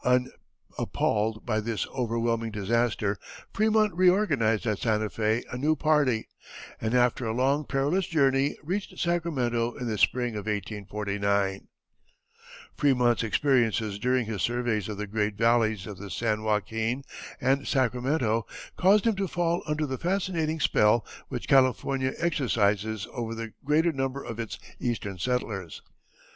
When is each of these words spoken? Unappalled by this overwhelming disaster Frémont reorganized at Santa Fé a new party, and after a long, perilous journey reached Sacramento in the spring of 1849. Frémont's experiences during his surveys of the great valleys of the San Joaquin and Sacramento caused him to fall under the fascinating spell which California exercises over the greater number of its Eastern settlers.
Unappalled 0.03 1.45
by 1.45 1.59
this 1.59 1.85
overwhelming 1.89 2.49
disaster 2.49 3.19
Frémont 3.53 3.91
reorganized 3.93 4.65
at 4.65 4.79
Santa 4.79 5.09
Fé 5.09 5.43
a 5.51 5.59
new 5.59 5.75
party, 5.75 6.27
and 6.81 6.95
after 6.95 7.27
a 7.27 7.33
long, 7.35 7.65
perilous 7.65 8.07
journey 8.07 8.57
reached 8.63 8.97
Sacramento 8.97 9.73
in 9.75 9.85
the 9.87 9.99
spring 9.99 10.33
of 10.33 10.47
1849. 10.47 11.67
Frémont's 12.75 13.21
experiences 13.21 13.99
during 13.99 14.25
his 14.25 14.41
surveys 14.41 14.89
of 14.89 14.97
the 14.97 15.05
great 15.05 15.35
valleys 15.35 15.85
of 15.85 15.99
the 15.99 16.09
San 16.09 16.41
Joaquin 16.41 17.03
and 17.39 17.67
Sacramento 17.67 18.47
caused 18.75 19.05
him 19.05 19.15
to 19.17 19.27
fall 19.27 19.61
under 19.67 19.85
the 19.85 19.99
fascinating 19.99 20.59
spell 20.59 21.05
which 21.27 21.47
California 21.47 22.13
exercises 22.17 23.07
over 23.13 23.35
the 23.35 23.53
greater 23.63 23.91
number 23.91 24.23
of 24.23 24.39
its 24.39 24.57
Eastern 24.79 25.19
settlers. 25.19 25.83